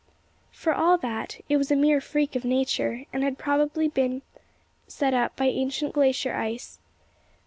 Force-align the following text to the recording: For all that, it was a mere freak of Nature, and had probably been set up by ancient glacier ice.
For 0.51 0.73
all 0.73 0.97
that, 0.97 1.41
it 1.47 1.57
was 1.57 1.69
a 1.69 1.75
mere 1.75 2.01
freak 2.01 2.35
of 2.35 2.43
Nature, 2.43 3.05
and 3.13 3.21
had 3.21 3.37
probably 3.37 3.87
been 3.87 4.23
set 4.87 5.13
up 5.13 5.35
by 5.35 5.45
ancient 5.45 5.93
glacier 5.93 6.33
ice. 6.33 6.79